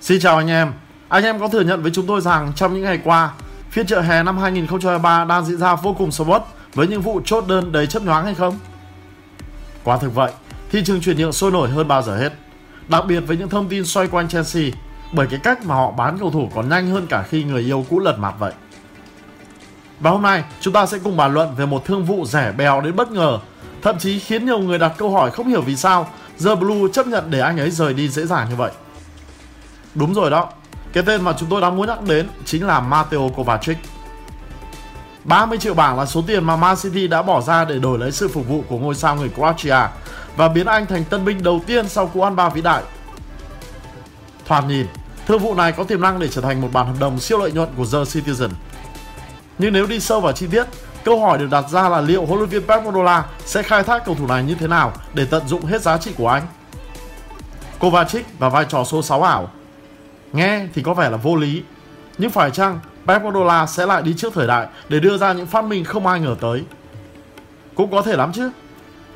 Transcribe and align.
Xin 0.00 0.20
chào 0.20 0.36
anh 0.36 0.50
em. 0.50 0.72
Anh 1.08 1.24
em 1.24 1.40
có 1.40 1.48
thừa 1.48 1.60
nhận 1.60 1.82
với 1.82 1.90
chúng 1.94 2.06
tôi 2.06 2.20
rằng 2.20 2.52
trong 2.56 2.74
những 2.74 2.82
ngày 2.82 3.00
qua, 3.04 3.32
phiên 3.70 3.86
chợ 3.86 4.00
hè 4.00 4.22
năm 4.22 4.38
2023 4.38 5.24
đang 5.24 5.44
diễn 5.44 5.58
ra 5.58 5.74
vô 5.74 5.94
cùng 5.98 6.10
sầm 6.10 6.28
uất 6.28 6.42
với 6.74 6.86
những 6.86 7.02
vụ 7.02 7.20
chốt 7.24 7.44
đơn 7.48 7.72
đầy 7.72 7.86
chấp 7.86 8.02
nhoáng 8.02 8.24
hay 8.24 8.34
không? 8.34 8.58
Quả 9.84 9.98
thực 9.98 10.14
vậy, 10.14 10.32
thị 10.70 10.82
trường 10.84 11.00
chuyển 11.00 11.18
nhượng 11.18 11.32
sôi 11.32 11.50
nổi 11.50 11.68
hơn 11.68 11.88
bao 11.88 12.02
giờ 12.02 12.16
hết. 12.16 12.32
Đặc 12.88 13.04
biệt 13.08 13.20
với 13.20 13.36
những 13.36 13.48
thông 13.48 13.68
tin 13.68 13.84
xoay 13.84 14.06
quanh 14.06 14.28
Chelsea 14.28 14.62
bởi 15.12 15.26
cái 15.26 15.40
cách 15.42 15.66
mà 15.66 15.74
họ 15.74 15.90
bán 15.90 16.18
cầu 16.18 16.30
thủ 16.30 16.50
còn 16.54 16.68
nhanh 16.68 16.90
hơn 16.90 17.06
cả 17.06 17.22
khi 17.22 17.44
người 17.44 17.62
yêu 17.62 17.84
cũ 17.90 18.00
lật 18.00 18.18
mặt 18.18 18.34
vậy. 18.38 18.52
Và 20.00 20.10
hôm 20.10 20.22
nay 20.22 20.44
chúng 20.60 20.74
ta 20.74 20.86
sẽ 20.86 20.98
cùng 21.04 21.16
bàn 21.16 21.34
luận 21.34 21.54
về 21.56 21.66
một 21.66 21.84
thương 21.84 22.04
vụ 22.04 22.24
rẻ 22.24 22.52
bèo 22.52 22.80
đến 22.80 22.96
bất 22.96 23.10
ngờ, 23.10 23.38
thậm 23.82 23.98
chí 23.98 24.18
khiến 24.18 24.46
nhiều 24.46 24.58
người 24.58 24.78
đặt 24.78 24.92
câu 24.98 25.10
hỏi 25.10 25.30
không 25.30 25.48
hiểu 25.48 25.62
vì 25.62 25.76
sao 25.76 26.08
The 26.44 26.54
Blue 26.54 26.88
chấp 26.92 27.06
nhận 27.06 27.30
để 27.30 27.40
anh 27.40 27.58
ấy 27.58 27.70
rời 27.70 27.94
đi 27.94 28.08
dễ 28.08 28.26
dàng 28.26 28.46
như 28.50 28.56
vậy. 28.56 28.70
Đúng 29.94 30.14
rồi 30.14 30.30
đó, 30.30 30.48
cái 30.92 31.02
tên 31.06 31.22
mà 31.22 31.32
chúng 31.38 31.48
tôi 31.48 31.60
đang 31.60 31.76
muốn 31.76 31.88
nhắc 31.88 32.02
đến 32.02 32.28
chính 32.44 32.66
là 32.66 32.80
Matteo 32.80 33.30
Kovacic. 33.36 33.78
30 35.24 35.58
triệu 35.58 35.74
bảng 35.74 35.98
là 35.98 36.06
số 36.06 36.22
tiền 36.26 36.44
mà 36.44 36.56
Man 36.56 36.76
City 36.76 37.08
đã 37.08 37.22
bỏ 37.22 37.40
ra 37.40 37.64
để 37.64 37.78
đổi 37.78 37.98
lấy 37.98 38.12
sự 38.12 38.28
phục 38.28 38.48
vụ 38.48 38.64
của 38.68 38.78
ngôi 38.78 38.94
sao 38.94 39.16
người 39.16 39.30
Croatia 39.34 39.88
và 40.36 40.48
biến 40.48 40.66
anh 40.66 40.86
thành 40.86 41.04
tân 41.04 41.24
binh 41.24 41.42
đầu 41.42 41.60
tiên 41.66 41.88
sau 41.88 42.06
cú 42.06 42.22
ăn 42.22 42.36
ba 42.36 42.48
vĩ 42.48 42.62
đại. 42.62 42.82
Thoạt 44.46 44.64
nhìn, 44.68 44.86
thương 45.26 45.38
vụ 45.38 45.54
này 45.54 45.72
có 45.72 45.84
tiềm 45.84 46.00
năng 46.00 46.18
để 46.18 46.28
trở 46.28 46.40
thành 46.40 46.60
một 46.60 46.68
bản 46.72 46.86
hợp 46.86 46.96
đồng 47.00 47.20
siêu 47.20 47.38
lợi 47.38 47.52
nhuận 47.52 47.68
của 47.76 47.84
The 47.84 47.98
Citizen. 47.98 48.48
Nhưng 49.58 49.72
nếu 49.72 49.86
đi 49.86 50.00
sâu 50.00 50.20
vào 50.20 50.32
chi 50.32 50.46
tiết, 50.50 50.64
câu 51.04 51.20
hỏi 51.20 51.38
được 51.38 51.50
đặt 51.50 51.64
ra 51.70 51.88
là 51.88 52.00
liệu 52.00 52.26
huấn 52.26 52.38
luyện 52.38 52.50
viên 52.50 52.62
Pep 52.62 52.82
Guardiola 52.82 53.24
sẽ 53.46 53.62
khai 53.62 53.82
thác 53.82 54.04
cầu 54.04 54.14
thủ 54.14 54.26
này 54.26 54.42
như 54.42 54.54
thế 54.54 54.66
nào 54.66 54.92
để 55.14 55.24
tận 55.24 55.48
dụng 55.48 55.64
hết 55.64 55.82
giá 55.82 55.98
trị 55.98 56.12
của 56.16 56.28
anh? 56.28 56.42
Kovacic 57.78 58.26
và 58.38 58.48
vai 58.48 58.64
trò 58.64 58.84
số 58.84 59.02
6 59.02 59.22
ảo 59.22 59.50
Nghe 60.32 60.66
thì 60.74 60.82
có 60.82 60.94
vẻ 60.94 61.10
là 61.10 61.16
vô 61.16 61.36
lý, 61.36 61.62
nhưng 62.18 62.30
phải 62.30 62.50
chăng 62.50 62.80
Pep 63.06 63.22
Guardiola 63.22 63.66
sẽ 63.66 63.86
lại 63.86 64.02
đi 64.02 64.14
trước 64.16 64.34
thời 64.34 64.46
đại 64.46 64.66
để 64.88 65.00
đưa 65.00 65.16
ra 65.16 65.32
những 65.32 65.46
phát 65.46 65.64
minh 65.64 65.84
không 65.84 66.06
ai 66.06 66.20
ngờ 66.20 66.36
tới? 66.40 66.64
Cũng 67.74 67.90
có 67.90 68.02
thể 68.02 68.16
lắm 68.16 68.32
chứ. 68.34 68.50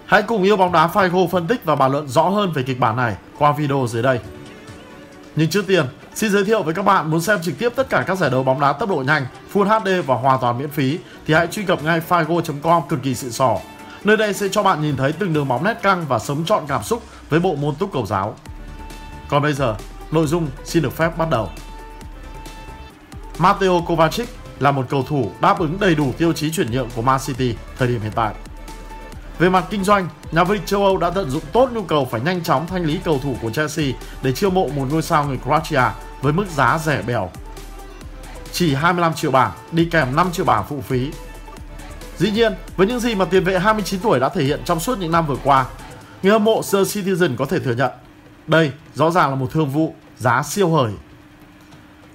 Hãy 0.06 0.22
cùng 0.22 0.42
yêu 0.42 0.56
bóng 0.56 0.72
đá 0.72 0.86
Figo 0.86 1.28
phân 1.28 1.46
tích 1.46 1.64
và 1.64 1.74
bàn 1.74 1.92
luận 1.92 2.08
rõ 2.08 2.22
hơn 2.22 2.52
về 2.52 2.62
kịch 2.62 2.80
bản 2.80 2.96
này 2.96 3.16
qua 3.38 3.52
video 3.52 3.86
dưới 3.88 4.02
đây. 4.02 4.20
Nhưng 5.36 5.50
trước 5.50 5.66
tiên, 5.66 5.84
xin 6.14 6.30
giới 6.32 6.44
thiệu 6.44 6.62
với 6.62 6.74
các 6.74 6.84
bạn 6.84 7.10
muốn 7.10 7.20
xem 7.20 7.38
trực 7.42 7.58
tiếp 7.58 7.72
tất 7.76 7.90
cả 7.90 8.04
các 8.06 8.18
giải 8.18 8.30
đấu 8.30 8.42
bóng 8.42 8.60
đá 8.60 8.72
tốc 8.72 8.88
độ 8.88 9.02
nhanh, 9.06 9.26
Full 9.52 9.80
HD 9.80 10.06
và 10.06 10.14
hoàn 10.14 10.40
toàn 10.40 10.58
miễn 10.58 10.70
phí 10.70 10.98
thì 11.26 11.34
hãy 11.34 11.46
truy 11.46 11.62
cập 11.62 11.82
ngay 11.84 12.00
figo.com 12.08 12.82
cực 12.88 13.02
kỳ 13.02 13.14
xịn 13.14 13.30
sò. 13.30 13.56
Nơi 14.04 14.16
đây 14.16 14.34
sẽ 14.34 14.48
cho 14.48 14.62
bạn 14.62 14.82
nhìn 14.82 14.96
thấy 14.96 15.12
từng 15.12 15.32
đường 15.32 15.48
bóng 15.48 15.64
nét 15.64 15.82
căng 15.82 16.04
và 16.08 16.18
sống 16.18 16.44
trọn 16.44 16.64
cảm 16.68 16.82
xúc 16.82 17.02
với 17.28 17.40
bộ 17.40 17.54
môn 17.54 17.74
túc 17.74 17.92
cầu 17.92 18.06
giáo. 18.06 18.36
Còn 19.28 19.42
bây 19.42 19.52
giờ, 19.52 19.76
Nội 20.12 20.26
dung 20.26 20.48
xin 20.64 20.82
được 20.82 20.92
phép 20.92 21.18
bắt 21.18 21.30
đầu. 21.30 21.48
Mateo 23.38 23.84
Kovacic 23.86 24.28
là 24.58 24.70
một 24.70 24.86
cầu 24.88 25.02
thủ 25.08 25.30
đáp 25.40 25.58
ứng 25.58 25.80
đầy 25.80 25.94
đủ 25.94 26.12
tiêu 26.18 26.32
chí 26.32 26.50
chuyển 26.50 26.70
nhượng 26.70 26.88
của 26.96 27.02
Man 27.02 27.20
City 27.26 27.54
thời 27.78 27.88
điểm 27.88 28.00
hiện 28.00 28.12
tại. 28.14 28.34
Về 29.38 29.48
mặt 29.48 29.64
kinh 29.70 29.84
doanh, 29.84 30.08
nhà 30.32 30.44
vô 30.44 30.54
địch 30.54 30.66
châu 30.66 30.84
Âu 30.84 30.98
đã 30.98 31.10
tận 31.10 31.30
dụng 31.30 31.42
tốt 31.52 31.68
nhu 31.72 31.82
cầu 31.82 32.08
phải 32.10 32.20
nhanh 32.20 32.42
chóng 32.42 32.66
thanh 32.66 32.84
lý 32.84 33.00
cầu 33.04 33.18
thủ 33.22 33.36
của 33.42 33.50
Chelsea 33.50 33.86
để 34.22 34.32
chiêu 34.32 34.50
mộ 34.50 34.68
một 34.68 34.86
ngôi 34.90 35.02
sao 35.02 35.24
người 35.26 35.38
Croatia 35.44 35.82
với 36.22 36.32
mức 36.32 36.46
giá 36.56 36.78
rẻ 36.78 37.02
bèo. 37.02 37.30
Chỉ 38.52 38.74
25 38.74 39.14
triệu 39.14 39.30
bảng 39.30 39.52
đi 39.72 39.84
kèm 39.84 40.16
5 40.16 40.32
triệu 40.32 40.44
bảng 40.44 40.64
phụ 40.68 40.80
phí. 40.80 41.10
Dĩ 42.18 42.30
nhiên, 42.30 42.52
với 42.76 42.86
những 42.86 43.00
gì 43.00 43.14
mà 43.14 43.24
tiền 43.24 43.44
vệ 43.44 43.58
29 43.58 44.00
tuổi 44.00 44.20
đã 44.20 44.28
thể 44.28 44.44
hiện 44.44 44.60
trong 44.64 44.80
suốt 44.80 44.98
những 44.98 45.12
năm 45.12 45.26
vừa 45.26 45.36
qua, 45.44 45.66
người 46.22 46.32
hâm 46.32 46.44
mộ 46.44 46.62
The 46.72 46.78
Citizen 46.78 47.36
có 47.36 47.44
thể 47.44 47.58
thừa 47.58 47.74
nhận 47.74 47.90
đây 48.46 48.72
rõ 48.94 49.10
ràng 49.10 49.30
là 49.30 49.36
một 49.36 49.50
thương 49.50 49.68
vụ 49.68 49.94
giá 50.22 50.42
siêu 50.42 50.70
hời. 50.70 50.92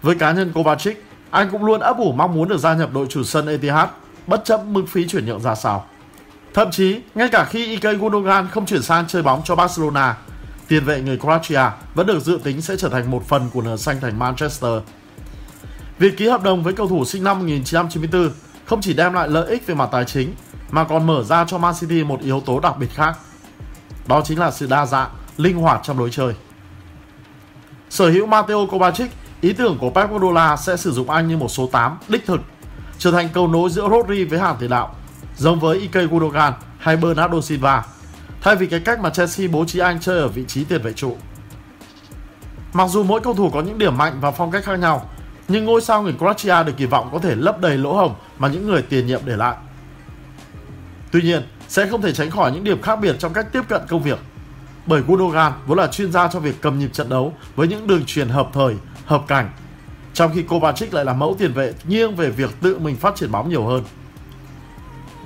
Với 0.01 0.15
cá 0.15 0.31
nhân 0.31 0.51
Kovacic, 0.53 1.05
anh 1.29 1.49
cũng 1.51 1.65
luôn 1.65 1.79
ấp 1.79 1.97
ủ 1.97 2.11
mong 2.11 2.35
muốn 2.35 2.47
được 2.47 2.57
gia 2.57 2.73
nhập 2.73 2.89
đội 2.93 3.07
chủ 3.09 3.23
sân 3.23 3.47
Etihad, 3.47 3.89
bất 4.27 4.45
chấp 4.45 4.63
mức 4.65 4.83
phí 4.87 5.07
chuyển 5.07 5.25
nhượng 5.25 5.41
ra 5.41 5.55
sao. 5.55 5.85
Thậm 6.53 6.71
chí, 6.71 7.01
ngay 7.15 7.29
cả 7.31 7.45
khi 7.45 7.65
Ike 7.65 7.93
Gundogan 7.93 8.47
không 8.47 8.65
chuyển 8.65 8.81
sang 8.81 9.07
chơi 9.07 9.23
bóng 9.23 9.41
cho 9.45 9.55
Barcelona, 9.55 10.17
tiền 10.67 10.85
vệ 10.85 11.01
người 11.01 11.17
Croatia 11.17 11.61
vẫn 11.93 12.07
được 12.07 12.19
dự 12.19 12.39
tính 12.43 12.61
sẽ 12.61 12.75
trở 12.77 12.89
thành 12.89 13.11
một 13.11 13.27
phần 13.27 13.49
của 13.53 13.61
nửa 13.61 13.75
xanh 13.75 14.01
thành 14.01 14.19
Manchester. 14.19 14.71
Việc 15.99 16.17
ký 16.17 16.27
hợp 16.27 16.43
đồng 16.43 16.63
với 16.63 16.73
cầu 16.73 16.87
thủ 16.87 17.05
sinh 17.05 17.23
năm 17.23 17.39
1994 17.39 18.31
không 18.65 18.81
chỉ 18.81 18.93
đem 18.93 19.13
lại 19.13 19.29
lợi 19.29 19.49
ích 19.49 19.67
về 19.67 19.75
mặt 19.75 19.89
tài 19.91 20.05
chính 20.05 20.33
mà 20.71 20.83
còn 20.83 21.07
mở 21.07 21.23
ra 21.23 21.45
cho 21.47 21.57
Man 21.57 21.73
City 21.79 22.03
một 22.03 22.19
yếu 22.21 22.41
tố 22.45 22.59
đặc 22.59 22.77
biệt 22.77 22.89
khác. 22.93 23.17
Đó 24.07 24.21
chính 24.25 24.39
là 24.39 24.51
sự 24.51 24.67
đa 24.67 24.85
dạng, 24.85 25.09
linh 25.37 25.57
hoạt 25.57 25.79
trong 25.83 25.99
lối 25.99 26.09
chơi. 26.11 26.33
Sở 27.89 28.09
hữu 28.09 28.25
Matteo 28.25 28.67
Kovacic, 28.67 29.11
ý 29.41 29.53
tưởng 29.53 29.77
của 29.77 29.89
Pep 29.89 30.09
Guardiola 30.09 30.57
sẽ 30.57 30.77
sử 30.77 30.91
dụng 30.91 31.09
anh 31.09 31.27
như 31.27 31.37
một 31.37 31.47
số 31.47 31.69
8 31.71 31.97
đích 32.07 32.25
thực, 32.25 32.41
trở 32.97 33.11
thành 33.11 33.29
cầu 33.33 33.47
nối 33.47 33.69
giữa 33.69 33.89
Rodri 33.89 34.23
với 34.23 34.39
hàng 34.39 34.55
tiền 34.59 34.69
đạo, 34.69 34.95
giống 35.37 35.59
với 35.59 35.79
Ike 35.79 36.05
Gundogan 36.05 36.53
hay 36.77 36.97
Bernardo 36.97 37.41
Silva, 37.41 37.85
thay 38.41 38.55
vì 38.55 38.67
cái 38.67 38.79
cách 38.79 38.99
mà 38.99 39.09
Chelsea 39.09 39.47
bố 39.51 39.65
trí 39.65 39.79
anh 39.79 39.99
chơi 39.99 40.19
ở 40.19 40.27
vị 40.27 40.45
trí 40.47 40.63
tiền 40.63 40.81
vệ 40.81 40.93
trụ. 40.93 41.17
Mặc 42.73 42.89
dù 42.89 43.03
mỗi 43.03 43.21
cầu 43.21 43.33
thủ 43.33 43.49
có 43.49 43.61
những 43.61 43.77
điểm 43.77 43.97
mạnh 43.97 44.17
và 44.21 44.31
phong 44.31 44.51
cách 44.51 44.63
khác 44.63 44.79
nhau, 44.79 45.09
nhưng 45.47 45.65
ngôi 45.65 45.81
sao 45.81 46.01
người 46.01 46.13
Croatia 46.19 46.63
được 46.63 46.73
kỳ 46.77 46.85
vọng 46.85 47.09
có 47.11 47.19
thể 47.19 47.35
lấp 47.35 47.59
đầy 47.59 47.77
lỗ 47.77 47.93
hổng 47.93 48.15
mà 48.37 48.47
những 48.47 48.67
người 48.67 48.81
tiền 48.81 49.07
nhiệm 49.07 49.21
để 49.25 49.35
lại. 49.35 49.55
Tuy 51.11 51.21
nhiên, 51.21 51.43
sẽ 51.67 51.87
không 51.87 52.01
thể 52.01 52.13
tránh 52.13 52.31
khỏi 52.31 52.51
những 52.51 52.63
điểm 52.63 52.81
khác 52.81 52.95
biệt 52.95 53.15
trong 53.19 53.33
cách 53.33 53.47
tiếp 53.51 53.61
cận 53.69 53.81
công 53.87 54.03
việc 54.03 54.19
bởi 54.87 55.01
Gundogan 55.01 55.53
vốn 55.65 55.77
là 55.77 55.87
chuyên 55.87 56.11
gia 56.11 56.27
cho 56.27 56.39
việc 56.39 56.61
cầm 56.61 56.79
nhịp 56.79 56.89
trận 56.93 57.09
đấu 57.09 57.33
với 57.55 57.67
những 57.67 57.87
đường 57.87 58.05
truyền 58.05 58.29
hợp 58.29 58.49
thời, 58.53 58.75
hợp 59.05 59.23
cảnh. 59.27 59.49
Trong 60.13 60.31
khi 60.33 60.43
Kovacic 60.43 60.93
lại 60.93 61.05
là 61.05 61.13
mẫu 61.13 61.35
tiền 61.39 61.53
vệ 61.53 61.73
nghiêng 61.87 62.15
về 62.15 62.29
việc 62.29 62.61
tự 62.61 62.79
mình 62.79 62.95
phát 62.95 63.15
triển 63.15 63.31
bóng 63.31 63.49
nhiều 63.49 63.65
hơn. 63.65 63.83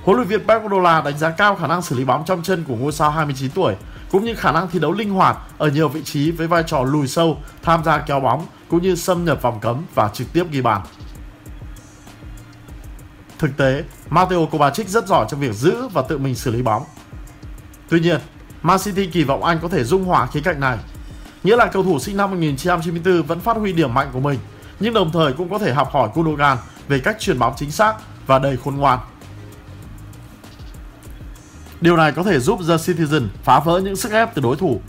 Huấn 0.04 0.16
luyện 0.16 0.28
viên 0.28 0.46
Pep 0.46 0.62
Guardiola 0.62 1.00
đánh 1.00 1.18
giá 1.18 1.30
cao 1.30 1.54
khả 1.54 1.66
năng 1.66 1.82
xử 1.82 1.96
lý 1.96 2.04
bóng 2.04 2.24
trong 2.24 2.42
chân 2.42 2.64
của 2.68 2.76
ngôi 2.76 2.92
sao 2.92 3.10
29 3.10 3.50
tuổi 3.50 3.74
cũng 4.10 4.24
như 4.24 4.34
khả 4.34 4.52
năng 4.52 4.68
thi 4.70 4.78
đấu 4.78 4.92
linh 4.92 5.10
hoạt 5.10 5.36
ở 5.58 5.68
nhiều 5.68 5.88
vị 5.88 6.02
trí 6.04 6.30
với 6.30 6.46
vai 6.46 6.62
trò 6.66 6.82
lùi 6.82 7.08
sâu, 7.08 7.38
tham 7.62 7.84
gia 7.84 7.98
kéo 7.98 8.20
bóng 8.20 8.46
cũng 8.68 8.82
như 8.82 8.94
xâm 8.94 9.24
nhập 9.24 9.42
vòng 9.42 9.60
cấm 9.60 9.84
và 9.94 10.10
trực 10.14 10.32
tiếp 10.32 10.44
ghi 10.50 10.60
bàn. 10.60 10.80
Thực 13.38 13.56
tế, 13.56 13.84
Mateo 14.08 14.46
Kovacic 14.46 14.88
rất 14.88 15.06
giỏi 15.06 15.26
trong 15.28 15.40
việc 15.40 15.52
giữ 15.52 15.88
và 15.88 16.02
tự 16.02 16.18
mình 16.18 16.34
xử 16.34 16.50
lý 16.50 16.62
bóng. 16.62 16.84
Tuy 17.88 18.00
nhiên, 18.00 18.20
Man 18.62 18.78
City 18.78 19.06
kỳ 19.06 19.24
vọng 19.24 19.44
anh 19.44 19.58
có 19.62 19.68
thể 19.68 19.84
dung 19.84 20.04
hòa 20.04 20.26
khía 20.26 20.40
cạnh 20.40 20.60
này. 20.60 20.78
Nghĩa 21.42 21.56
là 21.56 21.66
cầu 21.66 21.82
thủ 21.82 21.98
sinh 21.98 22.16
năm 22.16 22.30
1994 22.30 23.22
vẫn 23.22 23.40
phát 23.40 23.56
huy 23.56 23.72
điểm 23.72 23.94
mạnh 23.94 24.10
của 24.12 24.20
mình, 24.20 24.38
nhưng 24.80 24.94
đồng 24.94 25.12
thời 25.12 25.32
cũng 25.32 25.50
có 25.50 25.58
thể 25.58 25.72
học 25.72 25.92
hỏi 25.92 26.08
Gundogan 26.14 26.58
về 26.88 26.98
cách 26.98 27.16
truyền 27.20 27.38
bóng 27.38 27.54
chính 27.56 27.70
xác 27.70 27.94
và 28.26 28.38
đầy 28.38 28.56
khôn 28.56 28.76
ngoan. 28.76 28.98
Điều 31.80 31.96
này 31.96 32.12
có 32.12 32.22
thể 32.22 32.40
giúp 32.40 32.58
The 32.68 32.76
Citizen 32.76 33.28
phá 33.44 33.60
vỡ 33.60 33.80
những 33.80 33.96
sức 33.96 34.12
ép 34.12 34.34
từ 34.34 34.42
đối 34.42 34.56
thủ. 34.56 34.80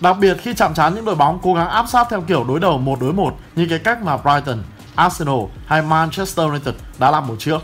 Đặc 0.00 0.16
biệt 0.20 0.36
khi 0.42 0.54
chạm 0.54 0.74
trán 0.74 0.94
những 0.94 1.04
đội 1.04 1.14
bóng 1.14 1.38
cố 1.42 1.54
gắng 1.54 1.68
áp 1.68 1.86
sát 1.88 2.06
theo 2.10 2.20
kiểu 2.20 2.44
đối 2.44 2.60
đầu 2.60 2.78
một 2.78 3.00
đối 3.00 3.12
một 3.12 3.36
như 3.56 3.66
cái 3.70 3.78
cách 3.78 4.02
mà 4.02 4.16
Brighton, 4.16 4.58
Arsenal 4.94 5.40
hay 5.66 5.82
Manchester 5.82 6.48
United 6.48 6.74
đã 6.98 7.10
làm 7.10 7.26
một 7.26 7.36
trước. 7.38 7.58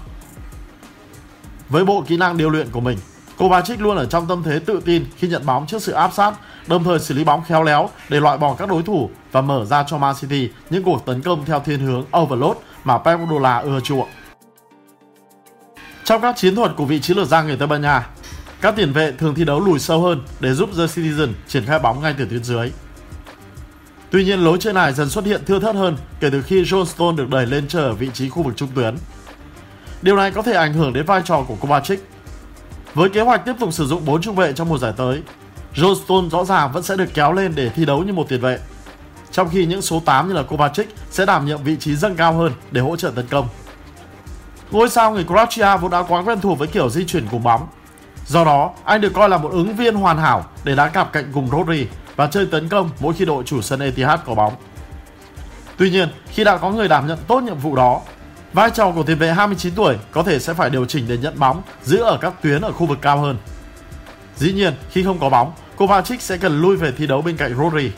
Với 1.69 1.85
bộ 1.85 2.05
kỹ 2.07 2.17
năng 2.17 2.37
điều 2.37 2.51
luyện 2.51 2.71
của 2.71 2.81
mình, 2.81 2.99
Kovacic 3.39 3.81
luôn 3.81 3.97
ở 3.97 4.07
trong 4.07 4.27
tâm 4.27 4.43
thế 4.43 4.59
tự 4.59 4.81
tin 4.85 5.05
khi 5.17 5.29
nhận 5.29 5.47
bóng 5.47 5.67
trước 5.67 5.83
sự 5.83 5.93
áp 5.93 6.13
sát, 6.13 6.35
đồng 6.67 6.85
thời 6.85 6.99
xử 6.99 7.15
lý 7.15 7.25
bóng 7.25 7.45
khéo 7.45 7.63
léo 7.63 7.91
để 8.09 8.21
loại 8.21 8.39
bỏ 8.39 8.55
các 8.55 8.69
đối 8.69 8.83
thủ 8.83 9.11
và 9.33 9.41
mở 9.41 9.65
ra 9.65 9.85
cho 9.87 9.99
Man 9.99 10.15
City 10.21 10.49
những 10.71 10.83
cuộc 10.83 11.07
tấn 11.07 11.23
công 11.23 11.45
theo 11.45 11.61
thiên 11.61 11.81
hướng 11.81 12.05
overload 12.19 12.57
mà 12.85 12.99
Pep 12.99 13.19
Guardiola 13.19 13.59
ưa 13.59 13.81
chuộng. 13.81 14.09
Trong 16.05 16.23
các 16.23 16.37
chiến 16.37 16.55
thuật 16.55 16.73
của 16.77 16.85
vị 16.85 17.01
trí 17.01 17.15
lược 17.15 17.29
gia 17.29 17.43
người 17.43 17.57
Tây 17.57 17.69
Ban 17.69 17.83
Nha, 17.83 18.07
các 18.61 18.77
tiền 18.77 18.93
vệ 18.93 19.13
thường 19.13 19.35
thi 19.35 19.45
đấu 19.45 19.61
lùi 19.61 19.79
sâu 19.79 20.03
hơn 20.03 20.23
để 20.41 20.53
giúp 20.53 20.71
The 20.77 20.85
Citizen 20.85 21.29
triển 21.49 21.65
khai 21.67 21.79
bóng 21.79 22.03
ngay 22.03 22.15
từ 22.19 22.25
tuyến 22.25 22.45
dưới. 22.45 22.73
Tuy 24.11 24.25
nhiên 24.25 24.41
lối 24.41 24.59
chơi 24.61 24.73
này 24.73 24.93
dần 24.93 25.11
xuất 25.11 25.25
hiện 25.25 25.43
thưa 25.47 25.61
thớt 25.61 25.75
hơn 25.75 25.97
kể 26.21 26.31
từ 26.33 26.43
khi 26.43 26.63
John 26.63 26.85
Stone 26.85 27.17
được 27.17 27.29
đẩy 27.31 27.47
lên 27.47 27.69
trở 27.69 27.81
ở 27.81 27.93
vị 27.93 28.11
trí 28.15 28.29
khu 28.29 28.43
vực 28.43 28.57
trung 28.57 28.69
tuyến. 28.75 28.97
Điều 30.03 30.17
này 30.17 30.31
có 30.31 30.43
thể 30.43 30.53
ảnh 30.53 30.73
hưởng 30.73 30.93
đến 30.93 31.07
vai 31.07 31.23
trò 31.25 31.45
của 31.49 31.57
Kovacic 31.61 32.01
với 32.95 33.09
kế 33.09 33.21
hoạch 33.21 33.45
tiếp 33.45 33.53
tục 33.61 33.73
sử 33.73 33.87
dụng 33.87 34.05
4 34.05 34.23
trung 34.23 34.37
vệ 34.37 34.53
trong 34.53 34.69
mùa 34.69 34.79
giải 34.79 34.93
tới, 34.97 35.23
John 35.75 35.95
Stone 35.95 36.29
rõ 36.31 36.45
ràng 36.45 36.73
vẫn 36.73 36.83
sẽ 36.83 36.97
được 36.97 37.15
kéo 37.15 37.33
lên 37.33 37.53
để 37.55 37.69
thi 37.69 37.85
đấu 37.85 38.03
như 38.03 38.13
một 38.13 38.29
tiền 38.29 38.41
vệ. 38.41 38.59
Trong 39.31 39.49
khi 39.49 39.67
những 39.67 39.83
số 39.83 40.03
8 40.05 40.29
như 40.29 40.35
là 40.35 40.43
Kovacic 40.43 40.89
sẽ 41.11 41.27
đảm 41.27 41.47
nhiệm 41.47 41.63
vị 41.63 41.77
trí 41.81 41.97
dâng 41.97 42.17
cao 42.17 42.33
hơn 42.33 42.53
để 42.71 42.81
hỗ 42.81 42.97
trợ 42.97 43.13
tấn 43.15 43.27
công. 43.27 43.49
Ngôi 44.71 44.91
sao 44.91 45.11
người 45.11 45.25
Croatia 45.25 45.77
vốn 45.81 45.91
đã 45.91 46.03
quá 46.03 46.23
quen 46.23 46.41
thuộc 46.41 46.59
với 46.59 46.69
kiểu 46.69 46.91
di 46.91 47.05
chuyển 47.05 47.27
cùng 47.31 47.43
bóng. 47.43 47.67
Do 48.27 48.45
đó, 48.45 48.71
anh 48.85 49.01
được 49.01 49.13
coi 49.15 49.29
là 49.29 49.39
một 49.39 49.53
ứng 49.53 49.77
viên 49.77 49.95
hoàn 49.95 50.19
hảo 50.19 50.45
để 50.65 50.75
đá 50.75 50.89
cặp 50.89 51.13
cạnh 51.13 51.31
cùng 51.35 51.49
Rodri 51.51 51.87
và 52.17 52.27
chơi 52.27 52.47
tấn 52.47 52.69
công 52.69 52.91
mỗi 53.01 53.15
khi 53.15 53.25
đội 53.25 53.45
chủ 53.45 53.63
sân 53.63 53.81
Etihad 53.81 54.21
có 54.27 54.35
bóng. 54.35 54.53
Tuy 55.77 55.91
nhiên, 55.91 56.09
khi 56.29 56.45
đã 56.45 56.57
có 56.57 56.71
người 56.71 56.89
đảm 56.89 57.07
nhận 57.07 57.19
tốt 57.29 57.41
nhiệm 57.41 57.59
vụ 57.59 57.77
đó 57.77 58.01
Vai 58.55 58.71
trò 58.71 58.91
của 58.91 59.03
tiền 59.03 59.19
vệ 59.19 59.33
29 59.33 59.75
tuổi 59.75 59.97
có 60.11 60.23
thể 60.23 60.39
sẽ 60.39 60.55
phải 60.55 60.71
điều 60.71 60.85
chỉnh 60.85 61.05
để 61.09 61.19
nhận 61.19 61.39
bóng, 61.39 61.63
giữ 61.83 61.99
ở 62.03 62.19
các 62.21 62.43
tuyến 62.43 62.61
ở 62.61 62.73
khu 62.73 62.87
vực 62.87 62.99
cao 63.03 63.19
hơn. 63.19 63.37
Dĩ 64.37 64.53
nhiên, 64.53 64.75
khi 64.91 65.05
không 65.05 65.19
có 65.19 65.31
bóng, 65.31 65.53
Kovacic 65.77 66.23
sẽ 66.23 66.37
cần 66.37 66.63
lui 66.63 66.77
về 66.77 66.93
thi 66.93 67.07
đấu 67.07 67.23
bên 67.23 67.37
cạnh 67.37 67.55
Rodri. 67.57 67.91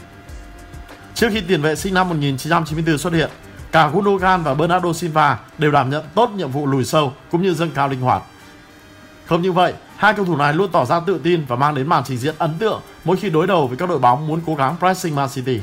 Trước 1.14 1.28
khi 1.32 1.40
tiền 1.40 1.62
vệ 1.62 1.76
sinh 1.76 1.94
năm 1.94 2.08
1994 2.08 2.98
xuất 2.98 3.12
hiện, 3.12 3.30
cả 3.72 3.88
Gundogan 3.88 4.42
và 4.42 4.54
Bernardo 4.54 4.92
Silva 4.92 5.38
đều 5.58 5.70
đảm 5.70 5.90
nhận 5.90 6.04
tốt 6.14 6.30
nhiệm 6.30 6.50
vụ 6.50 6.66
lùi 6.66 6.84
sâu 6.84 7.12
cũng 7.30 7.42
như 7.42 7.54
dâng 7.54 7.70
cao 7.74 7.88
linh 7.88 8.00
hoạt. 8.00 8.22
Không 9.26 9.42
như 9.42 9.52
vậy, 9.52 9.72
hai 9.96 10.14
cầu 10.14 10.24
thủ 10.24 10.36
này 10.36 10.54
luôn 10.54 10.70
tỏ 10.72 10.84
ra 10.84 11.00
tự 11.00 11.20
tin 11.22 11.44
và 11.48 11.56
mang 11.56 11.74
đến 11.74 11.86
màn 11.86 12.02
trình 12.06 12.18
diễn 12.18 12.34
ấn 12.38 12.54
tượng 12.58 12.80
mỗi 13.04 13.16
khi 13.16 13.30
đối 13.30 13.46
đầu 13.46 13.66
với 13.66 13.76
các 13.76 13.88
đội 13.88 13.98
bóng 13.98 14.26
muốn 14.26 14.40
cố 14.46 14.54
gắng 14.54 14.76
pressing 14.78 15.14
Man 15.14 15.28
City. 15.28 15.60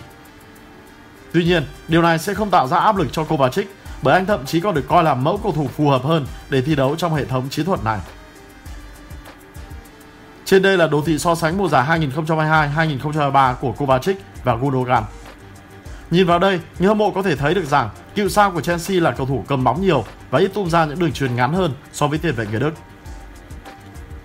Tuy 1.32 1.44
nhiên, 1.44 1.66
điều 1.88 2.02
này 2.02 2.20
sẽ 2.20 2.34
không 2.34 2.50
tạo 2.50 2.68
ra 2.68 2.78
áp 2.78 2.98
lực 2.98 3.08
cho 3.12 3.24
Kovacic 3.24 3.68
bởi 4.04 4.14
anh 4.14 4.26
thậm 4.26 4.46
chí 4.46 4.60
còn 4.60 4.76
được 4.76 4.86
coi 4.88 5.04
là 5.04 5.14
mẫu 5.14 5.40
cầu 5.44 5.52
thủ 5.52 5.68
phù 5.68 5.90
hợp 5.90 6.04
hơn 6.04 6.26
để 6.50 6.62
thi 6.62 6.76
đấu 6.76 6.96
trong 6.96 7.14
hệ 7.14 7.26
thống 7.26 7.50
chiến 7.50 7.66
thuật 7.66 7.84
này. 7.84 8.00
Trên 10.46 10.62
đây 10.62 10.78
là 10.78 10.88
đồ 10.88 11.02
thị 11.06 11.20
so 11.20 11.36
sánh 11.36 11.58
mùa 11.58 11.68
giải 11.68 12.00
2022-2023 12.00 13.56
của 13.56 13.72
Kovacic 13.72 14.18
và 14.44 14.56
Gundogan. 14.56 15.04
Nhìn 16.12 16.28
vào 16.28 16.40
đây, 16.40 16.60
người 16.80 16.88
hâm 16.88 16.98
mộ 16.98 17.12
có 17.12 17.22
thể 17.22 17.36
thấy 17.36 17.54
được 17.54 17.66
rằng 17.66 17.90
cựu 18.16 18.30
sao 18.30 18.52
của 18.52 18.62
Chelsea 18.62 19.02
là 19.02 19.12
cầu 19.12 19.26
thủ 19.26 19.46
cầm 19.48 19.64
bóng 19.64 19.82
nhiều 19.82 20.04
và 20.30 20.40
ít 20.40 20.52
tung 20.54 20.70
ra 20.70 20.86
những 20.86 21.00
đường 21.00 21.14
truyền 21.14 21.36
ngắn 21.36 21.54
hơn 21.54 21.74
so 21.94 22.08
với 22.08 22.20
tiền 22.20 22.36
vệ 22.36 22.46
người 22.52 22.60
Đức. 22.60 22.74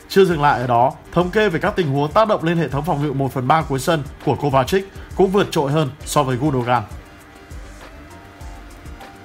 Chưa 0.08 0.24
dừng 0.24 0.42
lại 0.42 0.60
ở 0.60 0.66
đó, 0.66 0.92
thống 1.12 1.30
kê 1.30 1.48
về 1.48 1.60
các 1.60 1.76
tình 1.76 1.88
huống 1.88 2.12
tác 2.12 2.28
động 2.28 2.44
lên 2.44 2.58
hệ 2.58 2.68
thống 2.68 2.84
phòng 2.84 3.02
ngự 3.02 3.12
1 3.12 3.32
phần 3.32 3.48
3 3.48 3.62
cuối 3.62 3.78
sân 3.78 4.02
của 4.24 4.34
Kovacic 4.34 4.92
cũng 5.16 5.30
vượt 5.30 5.46
trội 5.50 5.72
hơn 5.72 5.90
so 6.04 6.22
với 6.22 6.36
Gundogan. 6.36 6.82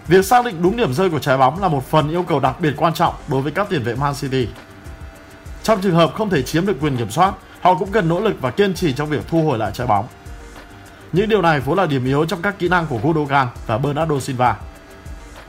Việc 0.07 0.25
xác 0.25 0.45
định 0.45 0.61
đúng 0.61 0.77
điểm 0.77 0.93
rơi 0.93 1.09
của 1.09 1.19
trái 1.19 1.37
bóng 1.37 1.61
là 1.61 1.67
một 1.67 1.85
phần 1.89 2.09
yêu 2.09 2.23
cầu 2.23 2.39
đặc 2.39 2.55
biệt 2.59 2.73
quan 2.77 2.93
trọng 2.93 3.13
đối 3.27 3.41
với 3.41 3.51
các 3.51 3.67
tiền 3.69 3.83
vệ 3.83 3.95
Man 3.95 4.13
City. 4.15 4.47
Trong 5.63 5.81
trường 5.81 5.95
hợp 5.95 6.11
không 6.15 6.29
thể 6.29 6.41
chiếm 6.41 6.65
được 6.65 6.77
quyền 6.81 6.97
kiểm 6.97 7.11
soát, 7.11 7.33
họ 7.61 7.75
cũng 7.75 7.91
cần 7.91 8.09
nỗ 8.09 8.19
lực 8.19 8.35
và 8.41 8.51
kiên 8.51 8.73
trì 8.73 8.93
trong 8.93 9.09
việc 9.09 9.27
thu 9.27 9.43
hồi 9.43 9.57
lại 9.57 9.71
trái 9.73 9.87
bóng. 9.87 10.07
Những 11.11 11.29
điều 11.29 11.41
này 11.41 11.59
vốn 11.59 11.77
là 11.77 11.85
điểm 11.85 12.05
yếu 12.05 12.25
trong 12.25 12.41
các 12.41 12.59
kỹ 12.59 12.69
năng 12.69 12.87
của 12.87 12.99
Gundogan 13.03 13.47
và 13.67 13.77
Bernardo 13.77 14.19
Silva. 14.19 14.55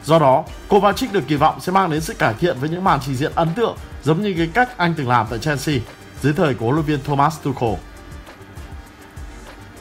Do 0.05 0.19
đó, 0.19 0.45
Kovacic 0.69 1.13
được 1.13 1.25
kỳ 1.29 1.37
vọng 1.37 1.61
sẽ 1.61 1.73
mang 1.73 1.91
đến 1.91 2.01
sự 2.01 2.15
cải 2.15 2.35
thiện 2.35 2.57
với 2.61 2.71
những 2.71 2.85
màn 2.85 3.01
trình 3.07 3.15
diễn 3.15 3.33
ấn 3.35 3.49
tượng 3.55 3.77
giống 4.03 4.23
như 4.23 4.35
cái 4.37 4.51
cách 4.55 4.79
anh 4.79 4.95
từng 4.97 5.09
làm 5.09 5.27
tại 5.31 5.39
Chelsea 5.39 5.77
dưới 6.23 6.33
thời 6.33 6.55
của 6.55 6.65
huấn 6.65 6.75
luyện 6.75 6.87
viên 6.87 7.03
Thomas 7.03 7.37
Tuchel. 7.43 7.75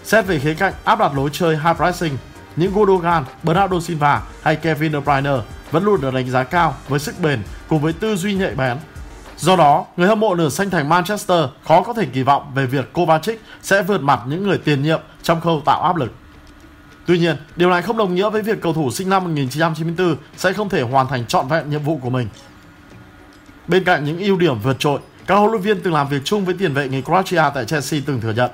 Xét 0.03 0.25
về 0.25 0.39
khía 0.39 0.53
cạnh 0.53 0.73
áp 0.83 0.99
đặt 0.99 1.15
lối 1.15 1.29
chơi 1.33 1.57
high 1.57 1.77
pressing, 1.77 2.17
những 2.55 2.73
Gundogan, 2.73 3.23
Bernardo 3.43 3.79
Silva 3.79 4.21
hay 4.43 4.55
Kevin 4.55 4.91
De 4.91 4.99
Bruyne 4.99 5.31
vẫn 5.71 5.83
luôn 5.83 6.01
được 6.01 6.13
đánh 6.13 6.29
giá 6.29 6.43
cao 6.43 6.75
với 6.87 6.99
sức 6.99 7.15
bền 7.21 7.39
cùng 7.67 7.81
với 7.81 7.93
tư 7.93 8.15
duy 8.15 8.33
nhạy 8.33 8.55
bén. 8.55 8.77
Do 9.37 9.55
đó, 9.55 9.85
người 9.97 10.07
hâm 10.07 10.19
mộ 10.19 10.35
nửa 10.35 10.49
xanh 10.49 10.69
thành 10.69 10.89
Manchester 10.89 11.45
khó 11.67 11.81
có 11.81 11.93
thể 11.93 12.05
kỳ 12.05 12.23
vọng 12.23 12.51
về 12.55 12.65
việc 12.65 12.93
Kovacic 12.93 13.41
sẽ 13.61 13.81
vượt 13.81 14.01
mặt 14.01 14.19
những 14.27 14.43
người 14.43 14.57
tiền 14.57 14.83
nhiệm 14.83 14.99
trong 15.23 15.41
khâu 15.41 15.61
tạo 15.65 15.81
áp 15.81 15.95
lực. 15.95 16.13
Tuy 17.05 17.19
nhiên, 17.19 17.35
điều 17.55 17.69
này 17.69 17.81
không 17.81 17.97
đồng 17.97 18.15
nghĩa 18.15 18.29
với 18.29 18.41
việc 18.41 18.61
cầu 18.61 18.73
thủ 18.73 18.91
sinh 18.91 19.09
năm 19.09 19.23
1994 19.23 20.17
sẽ 20.37 20.53
không 20.53 20.69
thể 20.69 20.81
hoàn 20.81 21.07
thành 21.07 21.25
trọn 21.25 21.47
vẹn 21.47 21.69
nhiệm 21.69 21.83
vụ 21.83 21.99
của 22.01 22.09
mình. 22.09 22.27
Bên 23.67 23.83
cạnh 23.83 24.05
những 24.05 24.19
ưu 24.19 24.37
điểm 24.37 24.59
vượt 24.59 24.79
trội, 24.79 24.99
các 25.27 25.35
huấn 25.35 25.51
luyện 25.51 25.61
viên 25.61 25.81
từng 25.81 25.93
làm 25.93 26.09
việc 26.09 26.21
chung 26.25 26.45
với 26.45 26.55
tiền 26.59 26.73
vệ 26.73 26.89
người 26.89 27.01
Croatia 27.01 27.43
tại 27.53 27.65
Chelsea 27.65 28.01
từng 28.05 28.21
thừa 28.21 28.33
nhận 28.33 28.51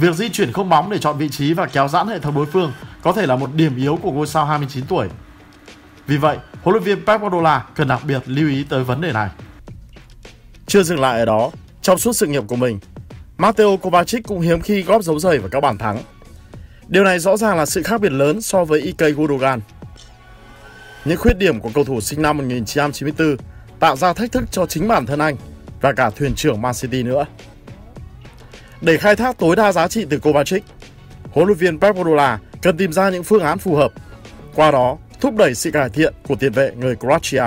Việc 0.00 0.14
di 0.14 0.28
chuyển 0.28 0.52
không 0.52 0.68
bóng 0.68 0.90
để 0.90 0.98
chọn 0.98 1.18
vị 1.18 1.28
trí 1.28 1.52
và 1.52 1.66
kéo 1.66 1.88
giãn 1.88 2.08
hệ 2.08 2.18
thống 2.18 2.34
đối 2.34 2.46
phương 2.46 2.72
có 3.02 3.12
thể 3.12 3.26
là 3.26 3.36
một 3.36 3.54
điểm 3.54 3.76
yếu 3.76 3.98
của 4.02 4.12
ngôi 4.12 4.26
sao 4.26 4.46
29 4.46 4.84
tuổi. 4.86 5.08
Vì 6.06 6.16
vậy, 6.16 6.38
huấn 6.62 6.74
luyện 6.74 6.82
viên 6.82 7.06
Pep 7.06 7.20
Guardiola 7.20 7.66
cần 7.74 7.88
đặc 7.88 8.00
biệt 8.04 8.22
lưu 8.26 8.48
ý 8.48 8.64
tới 8.64 8.84
vấn 8.84 9.00
đề 9.00 9.12
này. 9.12 9.28
Chưa 10.66 10.82
dừng 10.82 11.00
lại 11.00 11.18
ở 11.18 11.24
đó, 11.24 11.50
trong 11.82 11.98
suốt 11.98 12.12
sự 12.12 12.26
nghiệp 12.26 12.42
của 12.48 12.56
mình, 12.56 12.78
Mateo 13.38 13.76
Kovacic 13.76 14.26
cũng 14.26 14.40
hiếm 14.40 14.60
khi 14.60 14.82
góp 14.82 15.02
dấu 15.02 15.18
giày 15.18 15.38
vào 15.38 15.48
các 15.48 15.60
bàn 15.60 15.78
thắng. 15.78 15.98
Điều 16.88 17.04
này 17.04 17.18
rõ 17.18 17.36
ràng 17.36 17.56
là 17.56 17.66
sự 17.66 17.82
khác 17.82 18.00
biệt 18.00 18.12
lớn 18.12 18.40
so 18.40 18.64
với 18.64 18.80
Ike 18.80 19.10
Gundogan. 19.10 19.60
Những 21.04 21.18
khuyết 21.18 21.38
điểm 21.38 21.60
của 21.60 21.70
cầu 21.74 21.84
thủ 21.84 22.00
sinh 22.00 22.22
năm 22.22 22.36
1994 22.36 23.36
tạo 23.80 23.96
ra 23.96 24.12
thách 24.12 24.32
thức 24.32 24.44
cho 24.50 24.66
chính 24.66 24.88
bản 24.88 25.06
thân 25.06 25.18
anh 25.18 25.36
và 25.80 25.92
cả 25.92 26.10
thuyền 26.10 26.34
trưởng 26.34 26.62
Man 26.62 26.74
City 26.74 27.02
nữa. 27.02 27.26
Để 28.80 28.96
khai 28.96 29.16
thác 29.16 29.38
tối 29.38 29.56
đa 29.56 29.72
giá 29.72 29.88
trị 29.88 30.06
từ 30.10 30.18
Kovacic, 30.18 30.64
huấn 31.30 31.46
luyện 31.46 31.58
viên 31.58 31.80
Pep 31.80 31.94
Guardiola 31.94 32.38
cần 32.62 32.76
tìm 32.76 32.92
ra 32.92 33.10
những 33.10 33.24
phương 33.24 33.42
án 33.42 33.58
phù 33.58 33.76
hợp, 33.76 33.92
qua 34.54 34.70
đó 34.70 34.96
thúc 35.20 35.36
đẩy 35.36 35.54
sự 35.54 35.70
cải 35.70 35.88
thiện 35.88 36.14
của 36.28 36.34
tiền 36.34 36.52
vệ 36.52 36.72
người 36.76 36.96
Croatia. 36.96 37.44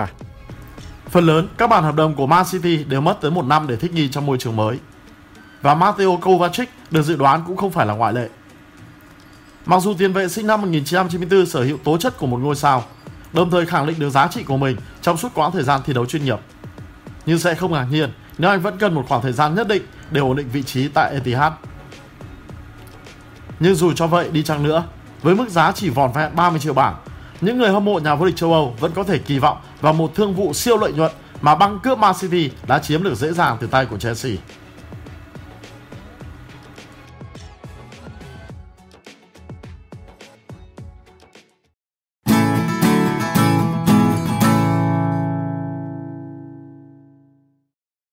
Phần 1.09 1.25
lớn 1.25 1.47
các 1.57 1.67
bản 1.67 1.83
hợp 1.83 1.95
đồng 1.95 2.15
của 2.15 2.27
Man 2.27 2.45
City 2.51 2.83
đều 2.83 3.01
mất 3.01 3.17
tới 3.21 3.31
một 3.31 3.45
năm 3.45 3.67
để 3.67 3.75
thích 3.75 3.93
nghi 3.93 4.09
trong 4.09 4.25
môi 4.25 4.37
trường 4.37 4.55
mới. 4.55 4.77
Và 5.61 5.75
Matteo 5.75 6.19
Kovacic 6.21 6.69
được 6.91 7.01
dự 7.01 7.15
đoán 7.15 7.43
cũng 7.47 7.57
không 7.57 7.71
phải 7.71 7.85
là 7.85 7.93
ngoại 7.93 8.13
lệ. 8.13 8.29
Mặc 9.65 9.81
dù 9.81 9.93
tiền 9.93 10.13
vệ 10.13 10.27
sinh 10.27 10.47
năm 10.47 10.61
1994 10.61 11.45
sở 11.45 11.63
hữu 11.63 11.77
tố 11.77 11.97
chất 11.97 12.17
của 12.17 12.27
một 12.27 12.37
ngôi 12.37 12.55
sao, 12.55 12.83
đồng 13.33 13.51
thời 13.51 13.65
khẳng 13.65 13.87
định 13.87 13.99
được 13.99 14.09
giá 14.09 14.27
trị 14.27 14.43
của 14.43 14.57
mình 14.57 14.77
trong 15.01 15.17
suốt 15.17 15.29
quãng 15.33 15.51
thời 15.51 15.63
gian 15.63 15.81
thi 15.85 15.93
đấu 15.93 16.05
chuyên 16.05 16.25
nghiệp. 16.25 16.39
Nhưng 17.25 17.39
sẽ 17.39 17.55
không 17.55 17.71
ngạc 17.71 17.87
nhiên 17.91 18.11
nếu 18.37 18.51
anh 18.51 18.61
vẫn 18.61 18.77
cần 18.77 18.93
một 18.93 19.05
khoảng 19.09 19.21
thời 19.21 19.33
gian 19.33 19.55
nhất 19.55 19.67
định 19.67 19.83
để 20.11 20.21
ổn 20.21 20.35
định 20.35 20.49
vị 20.53 20.63
trí 20.63 20.87
tại 20.87 21.13
Etihad. 21.13 21.53
Nhưng 23.59 23.75
dù 23.75 23.93
cho 23.93 24.07
vậy 24.07 24.29
đi 24.31 24.43
chăng 24.43 24.63
nữa, 24.63 24.83
với 25.23 25.35
mức 25.35 25.49
giá 25.49 25.71
chỉ 25.71 25.89
vòn 25.89 26.11
vẹn 26.13 26.35
30 26.35 26.59
triệu 26.59 26.73
bảng, 26.73 26.95
những 27.41 27.57
người 27.57 27.69
hâm 27.69 27.85
mộ 27.85 27.99
nhà 27.99 28.15
vô 28.15 28.25
địch 28.25 28.35
châu 28.35 28.53
Âu 28.53 28.75
vẫn 28.79 28.91
có 28.95 29.03
thể 29.03 29.17
kỳ 29.17 29.39
vọng 29.39 29.57
vào 29.81 29.93
một 29.93 30.15
thương 30.15 30.33
vụ 30.33 30.53
siêu 30.53 30.77
lợi 30.77 30.93
nhuận 30.93 31.11
mà 31.41 31.55
băng 31.55 31.79
cướp 31.79 31.97
Man 31.97 32.15
City 32.21 32.51
đã 32.67 32.79
chiếm 32.79 33.03
được 33.03 33.15
dễ 33.15 33.33
dàng 33.33 33.57
từ 33.59 33.67
tay 33.67 33.85
của 33.85 33.97
Chelsea. 33.97 34.31